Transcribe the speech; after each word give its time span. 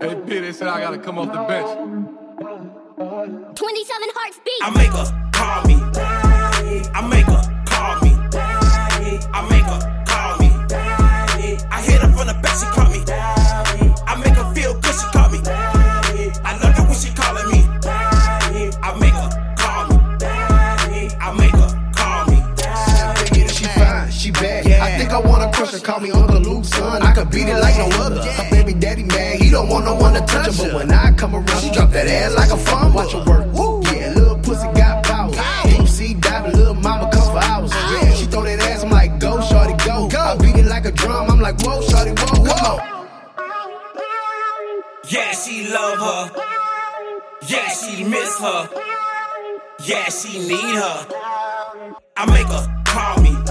Hey, 0.00 0.14
Peter 0.26 0.52
said 0.52 0.68
I 0.68 0.80
gotta 0.80 0.98
come 0.98 1.18
off 1.18 1.32
the 1.32 1.42
bench. 1.44 1.68
27 3.54 4.10
hearts 4.14 4.40
beat. 4.44 4.62
I 4.62 4.70
make 4.70 4.90
her 4.90 5.30
call 5.32 5.64
me. 5.66 5.74
I 6.94 7.06
make 7.08 7.26
her 7.26 7.51
she 24.34 24.42
bad. 24.42 24.66
I 24.66 24.98
think 24.98 25.10
I 25.10 25.20
wanna 25.20 25.50
crush 25.52 25.72
her. 25.72 25.78
Call 25.78 26.00
me 26.00 26.10
Uncle 26.10 26.40
Luke's 26.40 26.68
son. 26.68 27.02
I 27.02 27.12
could 27.14 27.30
beat 27.30 27.48
it 27.48 27.58
like 27.58 27.76
no 27.76 27.88
other. 28.02 28.22
Her 28.22 28.50
baby 28.50 28.74
daddy 28.74 29.04
mad, 29.04 29.40
he 29.40 29.50
don't 29.50 29.68
want 29.68 29.84
no 29.84 29.94
one 29.94 30.14
to 30.14 30.20
touch 30.20 30.56
her. 30.56 30.64
But 30.64 30.74
when 30.74 30.92
I 30.92 31.12
come 31.12 31.34
around, 31.34 31.60
she 31.60 31.70
drop 31.70 31.90
that 31.90 32.06
ass 32.06 32.34
like 32.34 32.50
a 32.50 32.56
fumble. 32.56 32.96
Watch 32.96 33.12
her 33.12 33.24
work. 33.24 33.84
Yeah, 33.92 34.14
little 34.14 34.38
pussy 34.38 34.66
got 34.72 35.04
power. 35.04 35.32
Deep 35.64 35.88
sea 35.88 36.14
diving, 36.14 36.52
little 36.52 36.74
mama 36.74 37.10
come 37.12 37.32
for 37.32 37.44
hours. 37.44 37.72
Yeah, 37.72 38.14
she 38.14 38.26
throw 38.26 38.42
that 38.42 38.60
ass, 38.60 38.84
I'm 38.84 38.90
like, 38.90 39.18
go, 39.18 39.40
shorty, 39.42 39.74
go. 39.84 40.08
I 40.12 40.36
beat 40.36 40.56
it 40.56 40.66
like 40.66 40.84
a 40.84 40.92
drum, 40.92 41.30
I'm 41.30 41.40
like, 41.40 41.60
whoa, 41.62 41.80
shorty, 41.82 42.10
whoa, 42.10 42.52
on. 42.52 43.08
Yeah, 45.08 45.32
she 45.32 45.68
love 45.68 45.98
her. 45.98 46.42
Yeah, 47.48 47.68
she 47.70 48.04
miss 48.04 48.38
her. 48.38 48.68
Yeah, 49.84 50.08
she 50.08 50.38
need 50.38 50.74
her. 50.76 51.06
I 52.16 52.26
make 52.26 52.46
her 52.46 52.82
call 52.86 53.20
me. 53.20 53.41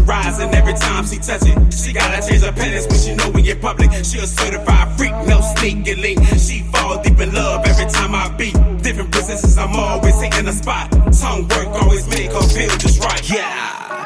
Rising 0.00 0.54
every 0.54 0.74
time 0.74 1.04
she 1.06 1.18
touch 1.18 1.42
it. 1.44 1.72
She 1.72 1.92
gotta 1.92 2.26
change 2.26 2.42
her 2.42 2.52
panties 2.52 2.86
when 2.86 2.98
she 2.98 3.14
know 3.14 3.30
we 3.30 3.50
in 3.50 3.60
public. 3.60 3.90
She 4.04 4.18
a 4.18 4.26
certified 4.26 4.96
freak, 4.98 5.12
no 5.26 5.40
sneaky 5.56 5.94
link. 5.96 6.20
She 6.38 6.62
fall 6.72 7.02
deep 7.02 7.18
in 7.20 7.32
love 7.34 7.64
every 7.66 7.86
time 7.86 8.14
I 8.14 8.28
beat. 8.36 8.54
Different 8.82 9.12
positions, 9.12 9.56
I'm 9.58 9.74
always 9.74 10.20
hitting 10.20 10.44
the 10.44 10.52
spot. 10.52 10.90
Tongue 11.20 11.48
work 11.48 11.68
always 11.82 12.08
make 12.08 12.32
her 12.32 12.42
feel 12.42 12.76
just 12.78 13.02
right. 13.04 13.30
Yeah. 13.30 14.04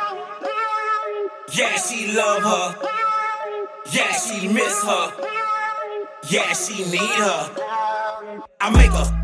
Yeah, 1.52 1.76
she 1.78 2.12
love 2.12 2.42
her. 2.42 2.88
Yeah, 3.92 4.12
she 4.12 4.48
miss 4.48 4.84
her. 4.84 5.12
Yeah, 6.28 6.52
she 6.52 6.84
need 6.90 6.98
her. 7.00 7.50
I 8.60 8.70
make 8.70 8.90
her 8.90 9.15